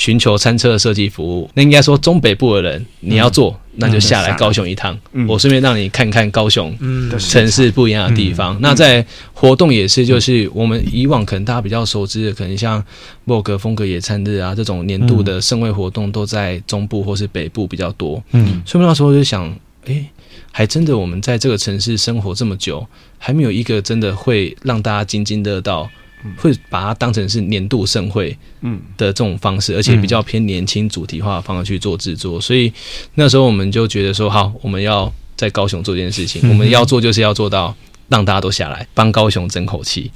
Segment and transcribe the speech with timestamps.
[0.00, 1.50] 寻求餐车的设计服务。
[1.52, 6.74] 那应该说中北部的人，你要做，嗯、那就下来高雄一趟，嗯、我顺便让你看看高雄
[7.18, 8.56] 城市不一样的地方。
[8.56, 12.82] 嗯、那在活动也是，就是我们以往可能大家比较熟知的，可能像
[13.26, 18.22] 莫格风格野餐日啊这种年度的盛会活动，都在中部或是北部比较多。
[18.32, 19.46] 嗯，所以那时候就想，
[19.84, 20.06] 哎、欸。
[20.52, 22.84] 还真的，我们在这个城市生活这么久，
[23.18, 25.88] 还没有一个真的会让大家津津乐道，
[26.36, 32.40] 会把它当成是年度盛会，嗯的这种方式，而且比较偏年轻主题化的方式去做制作。
[32.40, 32.72] 所以
[33.14, 37.74] 那时候我们就觉得说，好，我们要在高雄做这件事情， 我们要做就是要做到
[38.08, 40.10] 让大家都下来，帮高雄争口气，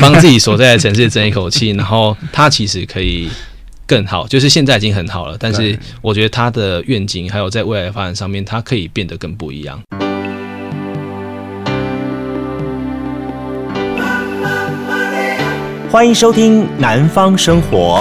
[0.00, 3.28] 帮自己所在的城市争一口气， 然后它其实可以。
[3.88, 9.80] 更好，就是现在已经很好了，但是我觉得他的愿景还有在未来的发展上面，它可以变得更不一样。
[15.90, 17.98] 欢迎收听《南方生活》。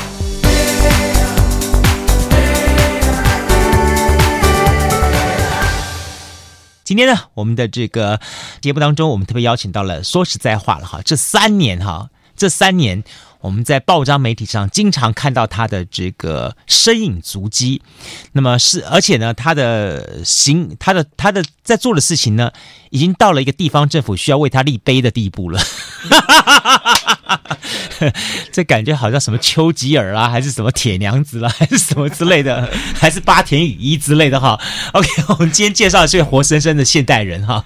[6.83, 8.19] 今天呢，我们的这个
[8.59, 13.05] 节目当中，我们特别邀请到了，说实在话了哈，这三年哈，这三年。
[13.41, 17.81] 我们在报章媒体上经常看到他的这个身影足迹，
[18.33, 22.51] 那么是而且呢，他的行，他的他的在做的事情呢，
[22.89, 25.61] 已经到了一个地方政府需要为他立碑的地步了。
[28.51, 34.59] 这感觉好像什么丘吉尔啊，还是什么铁娘子啦，还是什么之类的， 还是八田雨衣之类的哈。
[34.93, 37.63] OK，我们今天介绍的是个活生生的现代人哈，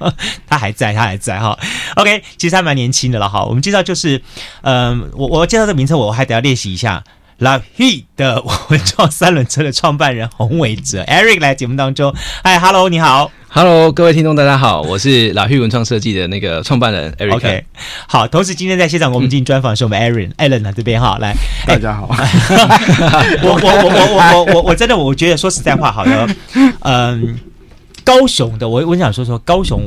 [0.48, 1.58] 他还在，他还在哈。
[1.96, 3.44] OK，其实他蛮年轻的了哈。
[3.44, 4.22] 我们介绍就是，
[4.62, 7.04] 嗯、我我介绍这个名称，我还得要练习一下。
[7.40, 17.36] LAHUIL 的文创三轮车的创办人洪伟哲 Eric 来节目当中，嗨，Hello，你好，Hello，各位听众大家好，我是 LAHUIL 文创设计的那个创办人 Eric。
[17.36, 17.66] OK，
[18.08, 21.34] 好，同时今天在现场跟我们进行专访是我们 Aaron Alan 啊这边哈，来，
[21.66, 22.08] 大家好，
[23.42, 26.28] 我我我我我我我真的我觉得说实在话，好了，
[26.82, 27.40] 嗯，
[28.20, 29.82] 高雄的我我想说说高雄，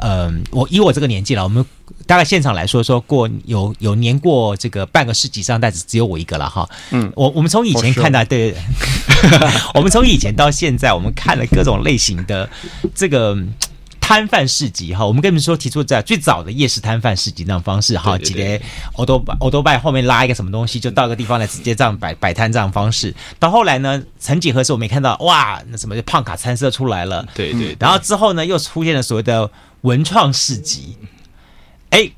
[0.00, 1.64] 嗯，我以我这个年纪了，我们。
[2.06, 6.66] 大概现场来说，说过有有年过这个半个世纪上，但是只有我一个了哈。
[6.90, 8.54] 嗯，我我们从以前看到，对，
[9.74, 12.48] 我们从以前到现在，我们看了各种类型的
[12.94, 13.36] 这个
[14.08, 15.04] 摊贩市集哈。
[15.04, 18.58] 我们跟你们说，提出在最早的夜市摊贩市集那种方式哈，几个
[18.94, 23.14] 欧多欧多拜后面拉一个什么东西，就到一个地方来直接这样摆摆摊这样方式。
[23.38, 27.76] 到后来呢，曾几何时我们看到哇，那什么就胖卡餐车出来了，对对，对。
[27.78, 29.50] 然后之后呢，又出现了所谓的
[29.82, 30.96] 文创市集。
[31.90, 32.10] 哎，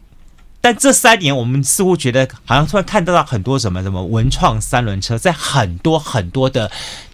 [0.61, 6.71] 但这三年我们似乎觉得好像突然看到了很多什么什么文创三轮车，在很多很多的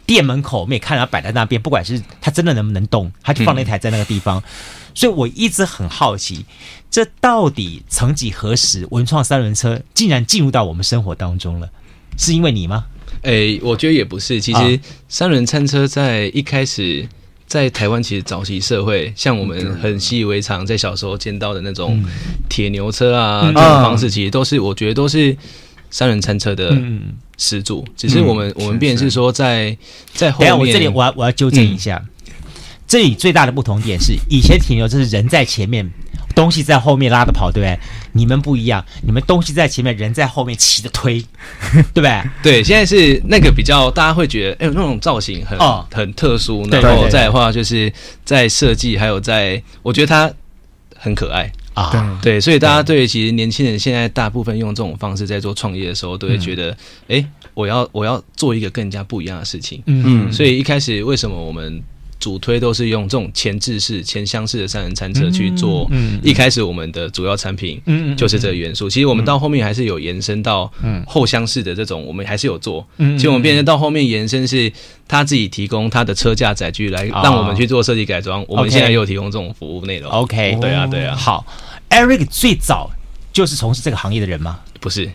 [0.06, 4.38] 店门口，我们也看到它摆在那边，不管是它真的能不能动，它就放那台在那个地方。
[4.38, 4.42] 嗯、
[4.94, 6.44] 所以我一直很好奇，
[6.90, 11.68] 这到底曾几何时，文创三轮车竟然进入到我们生活当中了？
[12.16, 12.84] 是因为你吗？
[13.22, 14.40] 诶，我觉得也不是。
[14.40, 17.06] 其实三轮餐车在一开始。
[17.48, 22.02] 在台湾，其实早期社会，像我们很习以为常，在小时候见到的那种
[22.48, 25.34] 铁牛车啊，这种方式，其实都是我觉得都是
[25.96, 26.76] 三轮餐车的
[27.38, 27.82] 始祖。
[27.96, 29.74] 只是我们我们变是说，在
[30.12, 32.04] 在后面，我这里我要我要纠正一下，
[32.86, 35.90] 这里最大的不同点是，以前停留就是人在前面。
[36.34, 37.78] 东西在后面拉着跑，对不对？
[38.12, 41.18] 你们不一样，你们东西在前面，人在后面骑着推，
[41.94, 42.22] 对不对？
[42.42, 46.62] 对，现在是那个比较，大家会觉得，哎，那种造型很、哦、很特殊。
[46.70, 47.90] 然后再的话，就是
[48.22, 50.30] 在设计，还有在，我觉得它
[50.94, 52.18] 很可爱啊。
[52.20, 56.72] 对，所以大家对其实年轻人现在大部分用这种方式在做创业的时候，都会觉得，
[57.06, 59.80] 哎、嗯，我要我要做一个更加不一样的事情。
[59.86, 61.80] 嗯，所以一开始为什么我们？
[62.18, 65.86] 主推都是用这种前置式、前箱式的三轮餐车去做。
[65.90, 68.88] 嗯，一开始我们的主要产品，嗯，就是这个元素。
[68.88, 70.72] 其实我们到后面还是有延伸到，
[71.06, 72.86] 后箱式的这种，我们还是有做。
[72.96, 74.72] 嗯，其实我们变成到后面延伸是，
[75.06, 78.44] 他自己提供他的车架载具来让我们去做设计改装。
[78.48, 80.10] 我们现在也有提供这种服务内容。
[80.10, 81.14] OK，对啊，对啊。
[81.14, 81.46] 好
[81.90, 82.90] ，Eric 最早
[83.32, 84.60] 就是从事这个行业的人吗？
[84.80, 85.10] 不是，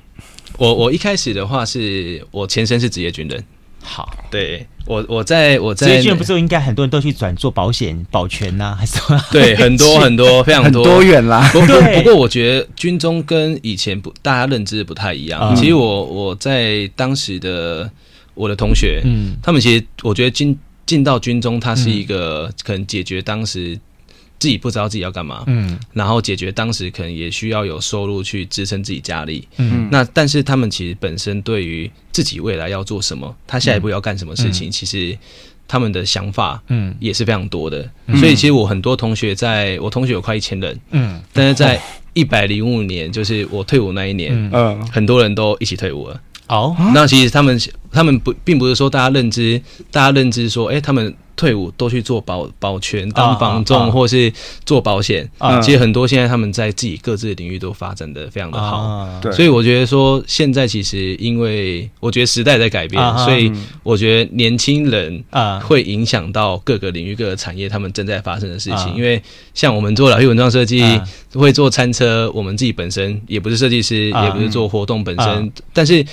[0.57, 3.43] 我我一开始的话是我前身是职业军人。
[3.83, 9.21] 好，对我，我在我在，职业军人不是应该很多人都去转做保险保全呐、啊，还是什么？
[9.31, 11.49] 对，很多 很多非常多多元啦。
[11.51, 15.41] 不过不过，我觉得军中跟以前不大家认知不太一样。
[15.41, 17.89] 嗯、其实我我在当时的
[18.33, 23.79] 我的同学，嗯，他们其实我觉得进进到军中，它是一个可能解决当时。
[24.41, 35.15] 自己不知道自己要干嘛，嗯，然后解决当时可能也需要有收入去支撑自己家里，嗯，那但是他们其实本身对于自己未来要做什么，他下一步要干什么事情，嗯、其实
[35.67, 37.87] 他们的想法，嗯，也是非常多的。
[38.07, 41.79] 嗯、所以其实我很多同学在，在我同学有快一千人，嗯，但是在
[42.13, 46.19] 一百零五年，就是我退伍那一年，嗯，很多人都一起退伍了。
[46.47, 47.61] 哦，那其实他们
[47.91, 49.61] 他们不并不是说大家认知，
[49.91, 51.13] 大家认知说，哎、欸，他们。
[51.41, 54.31] 退伍都去做保保全、当房仲，uh, uh, uh, 或是
[54.63, 55.27] 做保险。
[55.39, 59.09] Uh, 其实很多现在他们在自己各自的领域都发展的非常的好。
[59.19, 63.51] 对，uh, 所以我觉得说现在其实因为我觉得时代在改变，uh, 所以
[63.81, 68.77] 我觉得年轻人啊会影响到各个领域、各个产业他们正在发生的事情。
[68.77, 69.19] Uh, 因为
[69.55, 70.83] 像我们做老旭文创设计，
[71.33, 76.05] 会做餐车，我们自己本身也不是设计师，uh, 也不是做活动本身，uh, 但是。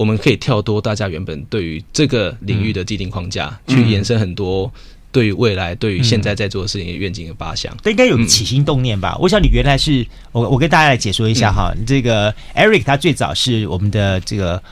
[0.00, 4.72] 我们可以跳多大家原本对于这个领域的既定框架，嗯、去延伸很多
[5.12, 7.76] 对于未来、对于现在在做的事情的愿景和发想。
[7.84, 9.14] 应该有起心动念吧？
[9.18, 11.70] 嗯、我想你原来是我，我跟大家来解说一下哈。
[11.76, 14.62] 嗯、这个 Eric 他最早是我们的这个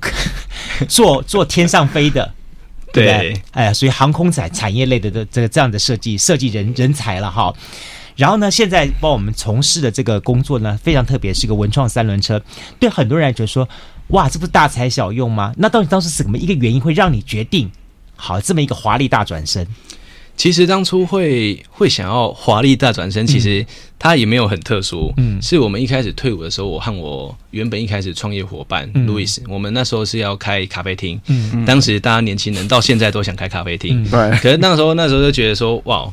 [0.88, 2.32] 做做天上飞的，
[2.90, 7.54] 对，对哎呀，所以航空产产业类的的这个这样的设计设计人人才了哈。
[8.16, 12.42] 然后呢，现在帮我们从事的这个工作呢，非常特别，是个文创三轮车。
[12.78, 13.68] 对很多人来说。
[14.10, 15.52] 哇，这不是大材小用吗？
[15.56, 17.70] 那到底当时是什么一个原因会让你决定
[18.16, 19.66] 好这么一个华丽大转身？
[20.36, 23.64] 其实当初会会想要华丽大转身，其实
[23.98, 25.12] 它也没有很特殊。
[25.18, 31.20] 嗯，是我们一开始退伍的时候，我和我原本一开始创业伙伴路易斯，我们那时候是要开咖啡厅。
[31.26, 34.38] 嗯嗯，当时大家年轻人到现在都想开咖啡厅，对、嗯。
[34.38, 36.10] 可是那时候那时候就觉得说，哇，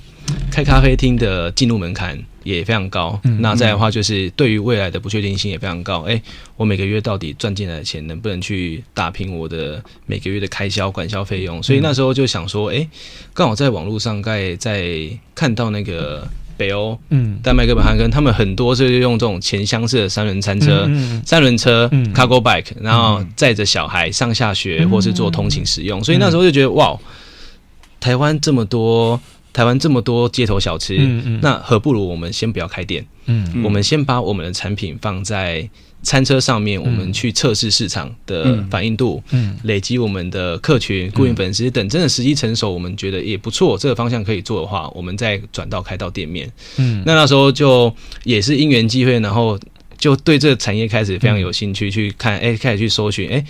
[0.51, 2.21] 开咖啡厅的进入门槛。
[2.55, 6.01] 也非常高，嗯、那再来的话就是对于未来的不确定性也非常高。
[6.03, 6.21] 哎、欸，
[6.55, 11.61] 我每个月到底赚进来的钱能不能去打平我的每个月的开销、管销费用？
[11.61, 12.89] 所以那时候就想说，哎、欸，
[13.33, 26.01] 刚好在网络上盖在看到那个北欧、嗯，丹麦、哥本哈根，他们很多是用这种前厢式的三轮餐车、嗯、三轮车、嗯、cargo bike，然后载着小孩上下学、嗯、或是做通勤使用。
[26.01, 26.97] 所以那时候就觉得，哇，
[27.99, 29.19] 台湾这么多。
[29.57, 33.51] 台湾这么多街头小吃，嗯嗯、那何不如我们先不要开店，嗯。
[33.55, 35.67] 嗯、我们先把我们的产品放在
[36.03, 39.49] 餐车上面，嗯、我们去测试市场的反应度，嗯。
[39.49, 46.47] 嗯、累积我们的客群、固定粉丝等，真的时机成熟，我们觉得也不错，这个方向可以做的话，我们再转到开到店面。
[46.77, 47.91] 嗯，那那时候就
[48.25, 49.59] 也是因缘际会，然后
[49.97, 53.45] 就对这个产业开始非常有兴趣，去看，哎、欸，开始去搜寻，哎、欸，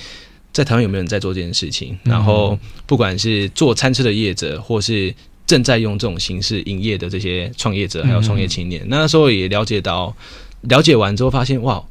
[0.53, 1.97] 在台湾有没有人在做这件事情？
[2.03, 5.13] 然后不管是做餐车的业者，或是
[5.47, 10.15] 正在用这种形式营业的这些创业者，还有创业青年，嗯、那时候也了解到，
[10.61, 11.83] 了解完之后发现，哇，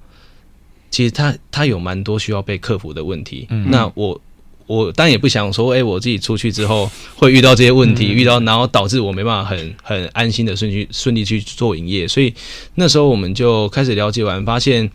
[0.91, 3.47] 其实他他有蛮多需要被克服的问题。
[3.51, 4.21] 嗯、那我
[4.67, 12.07] 我当然也不想说，哎、欸，我自己出去之后会遇到这些问题，嗯、遇到然后导致我没办法很很安心的顺序顺利去做营业。
[12.07, 12.33] 所以
[12.75, 14.91] 那时候我们就开始了解完，发现。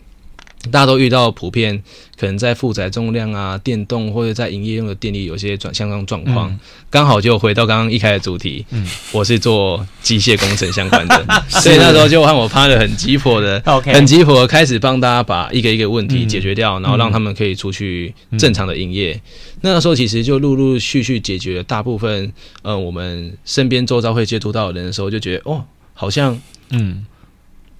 [0.70, 1.82] 大家都遇到普遍
[2.20, 6.60] 可能在负载重量啊、电动或者在营业用的电力有些转相关状况，
[6.90, 19.14] 刚、嗯、好就回到刚刚一开始主题，嗯，我是做机械工程相关的， 所以那时候就和我 partner 很急迫的很急迫的开始帮大家把一个一个问题解决掉，嗯、然后让他们可以出去正常的营业。
[19.14, 19.22] 嗯、
[19.62, 22.32] 那个时候其实就陆陆续续解决了大部分，
[22.62, 25.66] 呃，我们身边周遭会接触到的人的时候，就觉得哦，
[25.96, 27.04] 好像，嗯，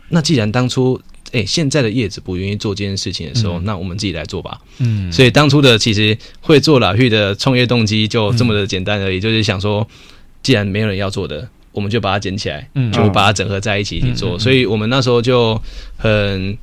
[0.10, 1.00] 那既然当初。
[1.32, 4.60] 哎、欸，现在的叶子不愿意做这件事情的时候，嗯、那我们自己来做吧。
[4.80, 9.88] 嗯，所以当初的其实会做老玉的创业动机就这么的简单而已，嗯、就是想说，
[10.44, 14.38] 既然没有人要做的，我们就把它捡起来，嗯，就把它整合在一起一起做。
[14.38, 15.62] 嗯、所以我们那时候就
[15.98, 16.58] 很。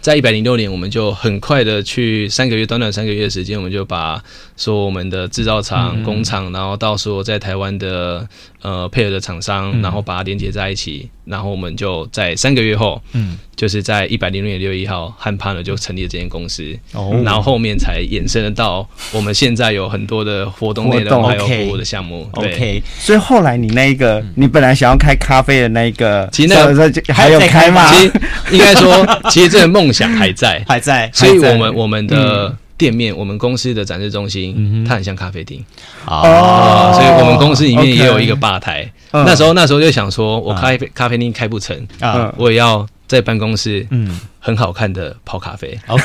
[0.00, 4.22] 在一百零六年，我们就很快的去三个月，短短三个月的时间，我们就把
[4.54, 8.28] 说我们的制造厂、工厂，然后到时候在台湾的
[8.64, 22.28] 呃配合的厂商，然后把它连接在一起，然后我们就在三个月后，嗯，就是在一百零六年六月一号，和 partner 就成立了这间公司，哦，然后后面才衍生得到我们现在有很多的活动内容还有服务的项目。
[22.32, 27.90] OK，所以后来你那一个，你本来想要开咖啡的那一个，其实那个还有开吗？
[27.92, 28.12] 其实
[28.50, 29.94] 应该说，其实这个梦。
[29.94, 35.64] 想还在， 还在，所以我们我们的店面，我们公司的展示中心，它很像咖啡厅。
[36.06, 38.90] 哦，所以我们公司里面也有一个吧台。
[39.12, 45.78] 那时候那时候就想说，我咖啡咖啡厅开不成啊，我也要在办公室，嗯，很好看的泡咖啡。
[45.86, 46.02] OK，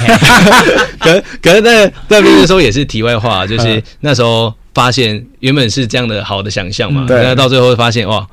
[0.99, 8.27] 可可是那那边的时候也是题外话，就是那时候发现原本是这样的好的想象嘛，那到最后发现哇。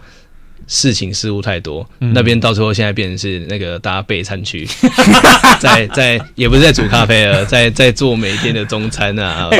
[0.66, 4.66] 事情事务太多，嗯、那边到最后现在变成是那个大家备餐区，
[5.61, 9.49] 在在也不是在煮咖啡了， 在在做每天的中餐啊。
[9.54, 9.58] 欸、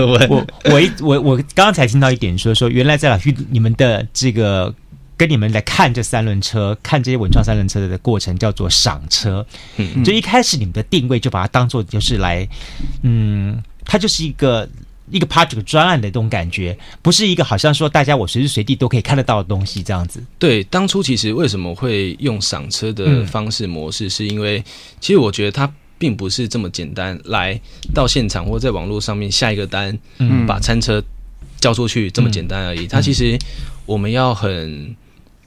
[0.00, 4.74] 我我我我我刚刚才听到一点说说，原来在老旭你们的这个
[5.16, 9.46] 跟你们来看这三轮车，看这些文创三轮车的过程叫做赏车。
[9.76, 12.48] 嗯，就一开始你们的定位就把它当做就是来，
[13.02, 14.68] 嗯，它就是一个。
[15.10, 20.22] 一个 project 专案的这种感觉，不是一个好像说大家我随时随地都可以看得到的东西这样子。
[20.38, 24.62] 对，当初其实为什么会用赏车的方式模式，是因为
[25.00, 27.60] 其实我觉得它并不是这么简单，来
[27.94, 31.02] 到现场或在网络上面下一个单，嗯，把餐车
[31.60, 32.86] 交出去这么简单而已。
[32.86, 33.38] 它其实
[33.86, 34.94] 我们要很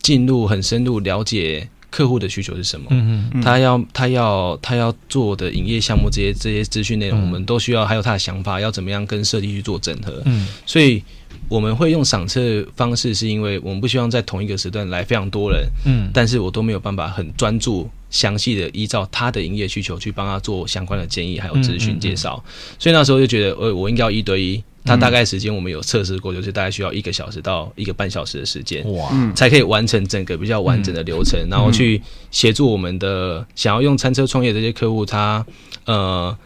[0.02, 1.68] 进入、很深入了解。
[1.94, 2.88] 客户的需求是什么？
[2.90, 10.20] 嗯嗯，他要他要他要做的营业项目，这些这些资讯内容，我们都需要，还有他的想法，要怎么样跟设计去做整合。
[10.26, 11.04] 嗯，所以
[11.48, 15.70] 我们会用赏测方式，是因为我们不希望在同一个时段来非常多人。
[15.86, 22.44] 嗯，但是我都没有办法很专注、详细的依照他的营业需求去帮他做相关的建议，还有资讯介绍。
[22.80, 24.64] 所以那时候就觉得，呃，我应该要一对一。
[24.86, 35.46] 它大概时间我们有测试过，就是大概需要一个小时到一个半小时的时间，哇，才可以完成整个比较完整的流程，然后去协助我们的想要用餐车创业这些客户，他
[35.86, 36.38] 呃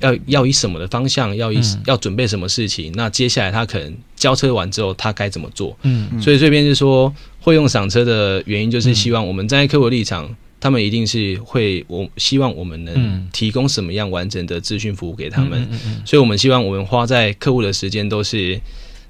[0.00, 5.76] 要要以什么的方向，要以要准备什么事情，那接下来他可能交车完之后，他该怎么做？
[5.82, 10.34] 嗯，所以这边是说会用赏车的原因，就是希望我们站在客户立场。
[10.62, 15.68] 他们一定是会，我希望我们能提供什么样完整的资讯服务给他们，
[16.04, 18.60] 所以我们希望我们花在客户的时间都是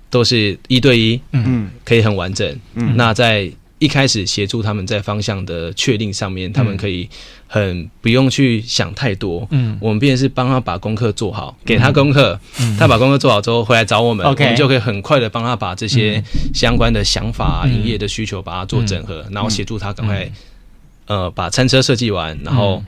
[0.09, 2.59] 都是一对一，嗯，可以很完整。
[2.97, 7.07] 那在一开始协助他们在方向的确定上面，他们可以
[7.47, 12.41] 很不用去想太多，嗯，我们便是帮他把功课做好，给他功课，
[12.79, 20.31] 他把功课做好之后回来找我们，我们就可以很快的帮他把这些相关的想法、营业的需求把它做整合，然后协助他赶快。
[21.13, 22.83] 呃，把餐车设计完，然后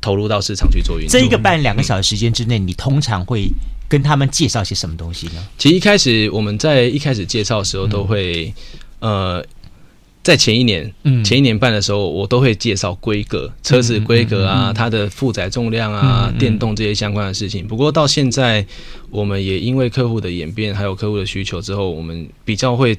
[0.00, 1.18] 投入到市场去做运作。
[1.18, 3.50] 这一个半两个小时时间之内，你通常会
[3.86, 5.46] 跟他们介绍些什么东西呢？
[5.58, 8.54] 其实一开始我们在一开始介绍的时候，都会、
[9.00, 9.44] 嗯、呃，
[10.22, 17.66] 在前一年，嗯，前一年半的时候，我都会介绍规格、车子规格啊，嗯嗯嗯、它的负载重量啊、电动这些相关的事情。
[17.66, 18.64] 不过到现在，
[19.10, 22.96] 我们也因为客户的演变，还有客户的需求之后，我们比较会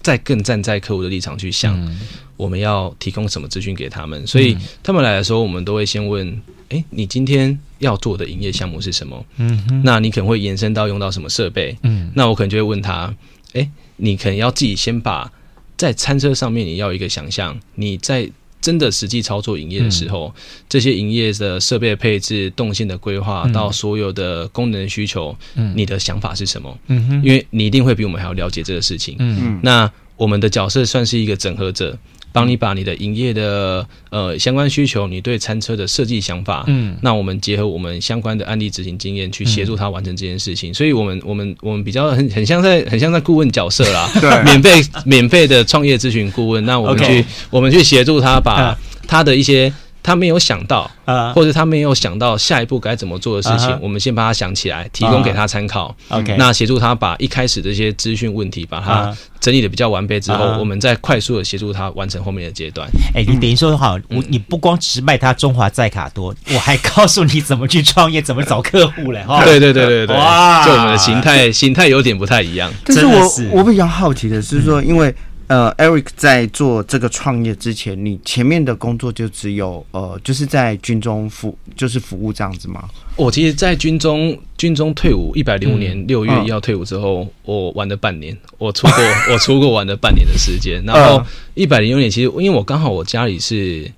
[0.00, 1.78] 再更站在客户的立场去想。
[1.86, 1.98] 嗯
[2.38, 4.24] 我们要提供什么资讯给他们？
[4.24, 9.26] 所以他们来的时候，我们都会先问：哎，你今天要做的营业项目是什么？
[9.38, 11.76] 嗯哼，那你可能会延伸到用到什么设备？
[11.82, 13.12] 嗯，那我可能就会问他：
[13.54, 15.28] 哎，你可能要自己先把
[15.76, 18.30] 在餐车上面你要一个想象，你在
[18.60, 20.34] 真的实际操作营业的时候，
[20.68, 25.36] 这些营业的设备配置、动线的规划到所有的功能需求，
[25.74, 26.78] 你的想法是什么？
[26.88, 29.16] 嗯哼，因为你一定会比我们还要了解这个事情。
[29.18, 31.96] 嗯嗯，那我们的角色算是一个整合者。
[32.38, 40.70] 帮你把你的营业的呃相关需求，你对餐车的设计想法，嗯，那我们结合我们相关的案例执行经验，去协助他完成这件事情。
[40.70, 46.64] 嗯、所以我们我们我们比较很很像在很像在顾问角色啦， 对，免费免费的创业咨询顾问。
[46.64, 48.76] 那我们去.我们去协助他把
[49.06, 49.72] 他的一些。
[50.02, 55.94] 他没有想到，啊或者他没有想到下一步该怎么做的事情，我们先把他想起来，提供给他参考。
[56.08, 62.88] OK，那协助他把一开始这些资讯问题，把它整理的比较完备之后，我们再快速的协助他完成后面的阶段。
[63.14, 69.22] 哎，你等于说好，我你不光只是卖他中华载卡多，我还告诉你怎么去创业，怎么找客户嘞。
[69.24, 72.72] 哈， 对对对对对，哇，就我们的形态形态有点不太一样。
[72.84, 75.14] 但是我我比较好奇的是说，因为。
[75.48, 82.88] 呃，Eric 在做这个创业之前，你前面的工作就只有呃，就是在军中服，就是服务这样子吗？
[83.16, 88.96] 我其实，在军中军中退伍，一百零五年六月一号退伍之后，嗯、我玩了半年，我出国，
[89.32, 90.82] 我出国玩了半年的时间。
[90.84, 91.24] 然后
[91.54, 93.90] 一百零六年，其实因为我刚好我家里是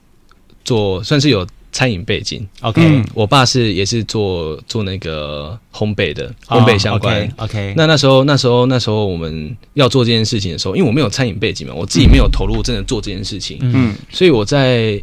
[0.64, 1.46] 做，算是有。
[1.72, 7.74] 餐饮背景，OK，嗯，我爸是也是做做那个烘焙的，烘焙相关，OK。
[7.76, 15.00] 那那时候那时候那时候我们要做这件事情的时候，因为我没有餐饮背景嘛，我自己没有投入真的做这件事情，嗯，所以我在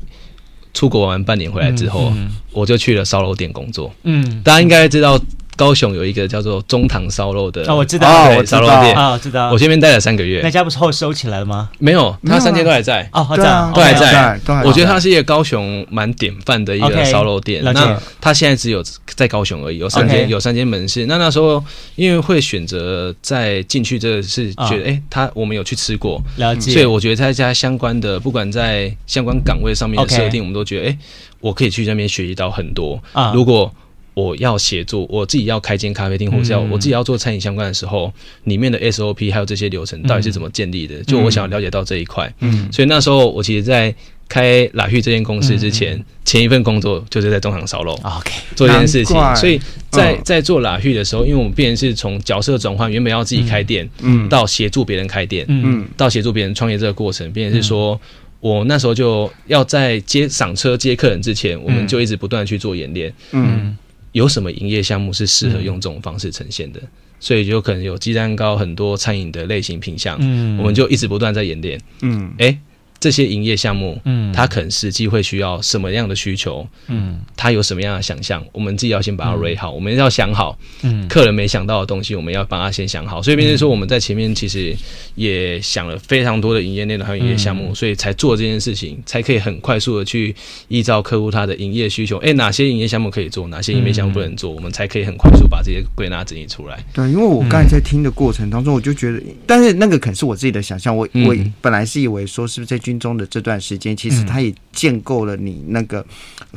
[0.74, 2.12] 出国玩完半年回来之后，
[2.52, 5.20] 我就去了烧肉店工作，嗯，大家应该知道。
[5.58, 9.52] 高雄有一个叫做中堂烧肉的哦，我知道，烧肉店啊，知道。
[9.52, 11.70] 我这边待了三个月，那家不是后收起来了吗？
[11.80, 14.40] 没有，他三间都还在哦，这样都还在。
[14.64, 17.64] 我觉得它是一个高雄蛮典范的一个烧肉店。
[17.64, 21.06] 那他现在只有在高雄而已，有三间，有三间门市。
[21.08, 21.62] 那那时候
[21.96, 26.72] 因为会选择在进去，这个是觉得哎，他我们有去吃过，了解。
[26.72, 30.98] 所以我觉得在家相关的，不管在相关岗位上面的设定，我们都觉得哎，
[31.40, 33.32] 我可以去那边学习到很多啊。
[33.34, 33.74] 如果
[34.18, 38.12] 我要协助我自己要开间咖啡厅，或者要我自己要做餐饮相关的时候，
[38.46, 41.04] 里面的 SOP 还有这些流程到底是怎么建立的？
[41.04, 42.34] 就我想要了解到这一块。
[42.40, 43.94] 嗯，所以那时候我其实，在
[44.28, 49.16] 开拉旭这间公司之前，前一份工作就是在中行烧肉，OK，做这件事情。
[49.36, 58.02] 所以在在做拉旭的时候，因为我们变成是从角色转换，原本要自己开店，嗯，到协助别人开店，嗯，到协助别人创业这个过程，变成是说
[58.40, 63.78] 我那时候就要在接赏车接客人之前，我们就一直不断去做演练，嗯。
[64.18, 66.80] 有什么营业项目是适合用这种方式呈现的？
[66.82, 66.88] 嗯、
[67.20, 72.60] 所以就可能有鸡蛋糕很多餐饮的类型品相，嗯，我们就一直不断在演练，嗯，哎、欸，
[73.00, 83.22] 这些营业项目，嗯，它可能实际会需要什么样的需求，嗯，它有什么样的想象，我们自己要先把它 ready 好，嗯、我们要想好，嗯，客人没想到的东西，我们要帮他先想好。
[83.22, 84.76] 所以，变成说我们在前面其实
[85.16, 90.36] 也想了非常多的营业内容还有营业项目，嗯、所以才做这件事情，才可以很快速的去
[90.68, 96.84] 依照客户他的营业需求，哎，哪些营业项目可以做，哪些营业项目不能做，嗯、我们才可以很快速把这些归纳整理出来。
[96.94, 106.06] 对，因为我刚才在听的过程当中，我就觉得，但是那个可能是我自己的想象，我我本来是以为说是不是在军中的这段时间，其实他也建构了你那个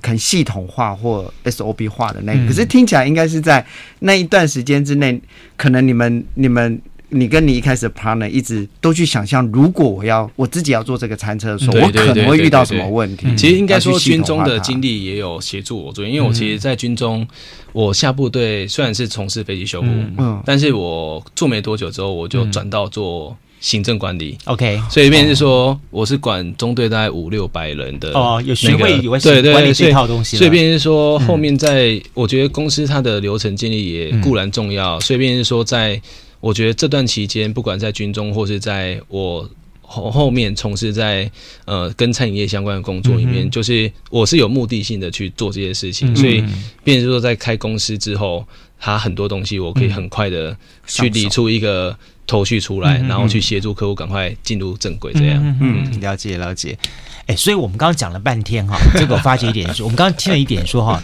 [0.02, 2.47] 很系统化或 SOP 化的那个。
[2.47, 3.64] 可是听起来应该是在
[4.00, 5.20] 那一段时间之内，
[5.56, 13.26] 可能你们、你们、你跟你一开始的 partner 一直都去想象，如果我要我自己要做这个餐车的时候，我可能会遇到什么问题。
[13.37, 17.26] 其实应该说，军中的经历也有协助我做，因为我其实，在军中，
[17.73, 23.37] 我下部队虽然是从事飞机修护，嗯，但是我做没多久之后，我就转到做。
[23.61, 30.38] 行政管理，OK，所以这边是说，我是管中队大概五六百人的哦，有学会有对对管理这套东西。
[30.38, 36.00] 所以变是说，后面在我觉得公司它的流程建立也固然重要，所以变是说，在
[36.40, 39.47] 我觉得这段期间，不管在军中或是在我
[39.83, 41.31] 后后面从事在
[41.67, 46.43] 呃跟餐饮业相关的工作里面，就是我是有目的性的去做这些事情，所以
[46.83, 48.43] 变是说，在开公司之后，
[48.79, 51.95] 它很多东西我可以很快的去理出一个。
[52.30, 55.42] 头绪出来，然后去协助客户赶快进入正轨，这样。
[55.60, 56.78] 嗯，嗯，了解了解。
[57.26, 61.02] 哎，所以我们刚刚讲了半天哈， 这个我发觉一点是，我们刚刚听了一点说哈，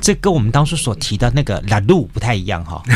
[0.00, 2.80] 这跟我们当初所提的那个蓝路不太一样哈。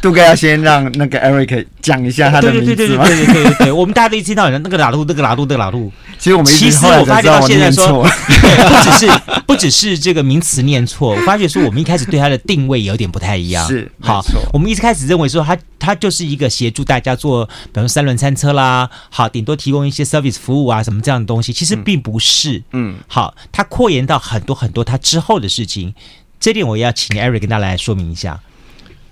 [0.00, 5.92] 杜哥要先让那个 Eric 讲一下他的名字对对对对对对对对，我们大家都一听到那个拉路，那个拉路，那个拉路。
[6.16, 9.12] 其实我们其实我发觉到现在说，不只是
[9.46, 13.66] 不只是这个名词念错，我发觉说我们一开始对它的定位有点不太一样。
[13.66, 22.62] 是，好，我们一开始认为说它它就是一个协助大家做，比如说三轮餐车啦，好，顶多提供一些 service 服务啊什么这样的东西，其实并不是。
[22.72, 25.92] 嗯，好，它扩延到很多很多它之后的事情，
[26.38, 28.40] 这点我也要请 Eric 跟大家来说明一下。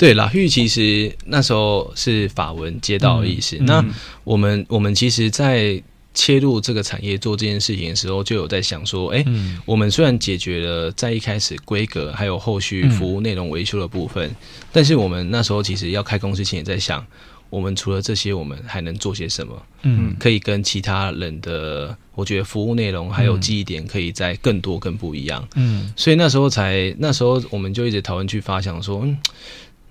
[0.01, 3.59] 对，拉玉其实那时候是法文街道的意思。
[3.61, 3.85] 那
[4.25, 5.83] 我们我们其实，在
[6.15, 14.37] 切入这个产业做这件事情的时候，就有在想说，哎，嗯、我们虽然解决了在一开始规格还有后续服务内容维修的部分，嗯、
[14.73, 17.07] 但是我们那时候其实要开公司前也在想，
[17.51, 19.63] 我们除了这些，我们还能做些什么？
[19.83, 25.47] 嗯，可以跟其他人的，我觉得服务内容还有记忆点可以在更多更不一样。
[25.57, 29.17] 嗯，所以那时候才那时候我们就一直讨论去发想说，嗯，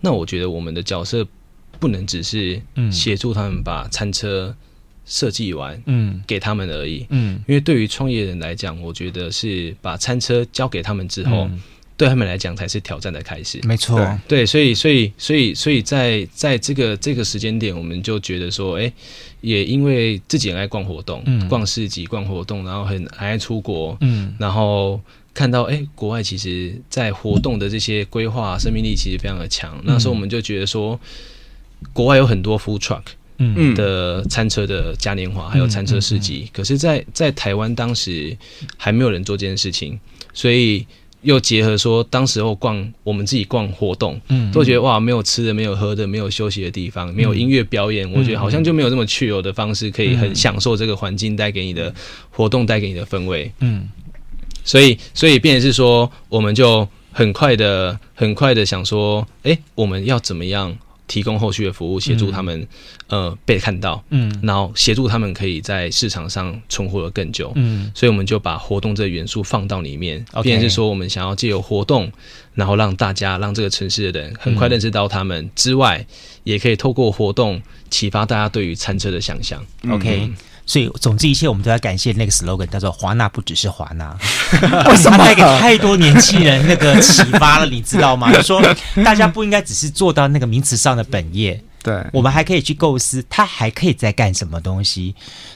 [0.02, 1.26] 那我觉得我们的角色
[1.80, 4.56] 不能只是协助他们把餐车。
[5.12, 11.60] 设计完，嗯，给他们而已，嗯，因为对于创业人来讲，我觉得是把餐车交给他们之后，嗯、
[11.98, 13.60] 对他们来讲才是挑战的开始。
[13.64, 18.94] 没错，对，对，所以，所以，所以，所以在在这个这个时间点，我们就觉得说，哎、欸，
[19.42, 25.02] 也因为自己很爱逛活动，嗯，逛市集、逛活动，然后很爱出国，嗯，然后
[25.39, 29.73] 看到，哎、欸，国外其实在活动的这些规划生命力其实非常的强。
[29.78, 30.99] 嗯、那时候我们就觉得说，
[31.93, 33.04] 国外有很多 food truck。
[33.38, 33.73] 嗯。
[33.73, 38.38] 的餐车的嘉年华，还有餐车市集，可是在，在在台湾当时
[38.75, 39.97] 还没有人做这件事情，
[40.34, 40.86] 所以
[41.21, 51.95] 又结合说，当时候逛我们自己逛活动，嗯，都觉得哇，没有吃的，没有喝的，没有休息的地方，没有音乐表演，我觉得好像就没有这么去游的方式，可以很享受这个环境带给你的
[52.30, 53.88] 活动带给你的氛围，嗯，
[54.63, 60.78] 所以所以变成是说，我们就很快的很快的想说，哎，我们要怎么样？
[61.10, 62.62] 提供后续的服务，协助他们，
[63.08, 72.12] 嗯、呃，被看到，嗯，然后协助他们可以在市场上存活的更久，嗯，所以我们就把活动这个元素放到里面，变成是说我们想要借由活动，
[72.54, 75.50] 然后让大家让这个城市的人很快认识到他们。
[75.56, 76.06] 之外，嗯、
[76.43, 80.19] 也可以透过活动启发大家对于餐车的想象，OK。
[80.22, 80.36] 嗯
[80.70, 84.16] 所以，总之一切，我们都要感谢那个 slogan，叫做“华纳不只是华纳”，
[84.88, 85.18] 为什么？
[85.18, 88.30] 带给太多年轻人那个启发了，你知道吗？
[88.38, 88.62] 就说
[89.04, 95.16] 大家不应该只是做到那个名词上的本业，对，我们还可以去构思，他还可以再干什么东西。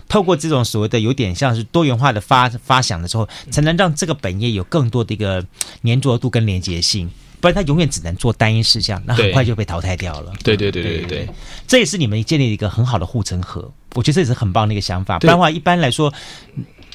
[0.09, 5.45] 透过这种所谓的有点像是多元化的发发想的时候，才能让这个本业有更多的一个
[5.83, 7.07] 粘着度跟连结性。
[7.39, 10.31] 不然他永远只能做单一事项，那很快就被淘汰掉了。
[10.43, 11.29] 对对对对对，对，
[11.67, 13.69] 这也是你们建立一个很好的护城河。
[13.93, 15.19] 我觉得这也是很棒的一个想法。
[15.19, 16.13] 不然的话，一般来说，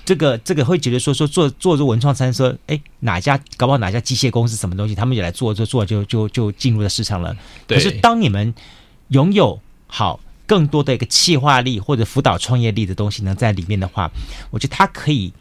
[0.05, 7.37] 这个这个会觉得说说做做做文创餐说，哎，哪家搞不好哪家机械公司什么东西，他们也来做，做做就就就进入了市场了。
[7.67, 8.55] 可是当你们
[9.09, 14.11] 拥有好更多的一个企划力或者辅导创业力的东西呢，在里面的话，
[14.51, 15.33] 我觉得它可以。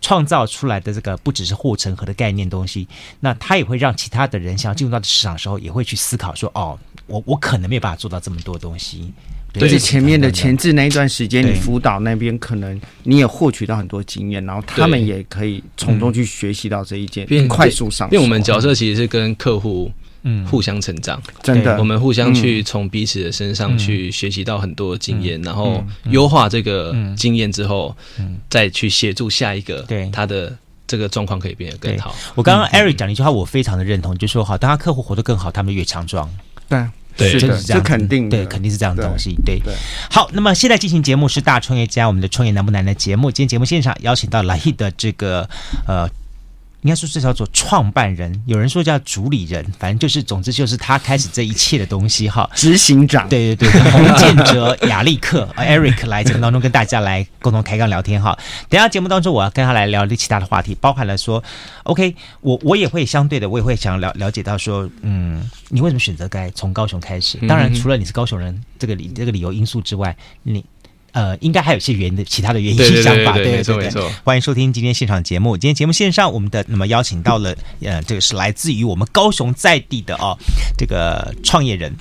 [0.00, 2.86] 创造出来的这个不只是护城河的概念东西，
[3.20, 9.10] 那它也会让其他的人想要进入到市场的时候，也会去思考说：哦，我我可能没有办法做到这么多东西。
[9.60, 18.08] 而且前面的前置那一段时间，你辅导那边可能你也获取到很多经验，然后他们也可以从中去学习到这一件，并快速上。
[18.10, 19.90] 因为我们角色其实是跟客户。
[20.26, 27.94] 嗯，互相成长，真的，我们互相去从彼此的身上去学习到很多经验，然后优化这个经验之后，
[28.48, 30.08] 再去协助下一个，对。
[30.10, 32.16] 他的这个状况可以变得更好。
[32.34, 36.26] 我刚刚 Eric 讲了一句话，我非常的认同，就说好，当他客户活得更好，他们越强壮。
[36.70, 36.82] 对，
[37.16, 39.36] 对，是的，这肯定，对，肯定是这样的东西。
[39.44, 39.60] 对，
[40.10, 43.30] 好，那么现在进行节目是大创业家，我们的创业难不难的节目。
[43.30, 45.48] 今天节目现场邀请到 Lahid 的这个
[45.86, 46.08] 呃。
[46.84, 52.48] 应该说这叫做创办人，有人说叫主理人，反正就是，总之就是他开始这一切的东西哈。
[52.54, 58.38] 执行长，对对对，洪建哲、亚历克、Eric 来节目当中跟大家来共同开杠聊天哈。
[58.68, 61.42] 等下节目当中我要跟他来聊其他的话题，包含了说
[61.84, 67.38] ，OK，我我也会相对的，我也会想了了解到说，嗯，你为什么选择该从高雄开始？
[67.48, 70.62] 当然，除了你是高雄人这个理这个理由因素之外，你。
[71.14, 74.02] 呃，应该还有一些原的其他的原因想法，对对对。
[74.24, 75.56] 欢迎收听今天现场节目。
[75.56, 80.36] 今天节目线上，我们的那么邀请到了，呃，这个是来自于我们高雄在地的哦，
[80.76, 81.94] 这个创业人。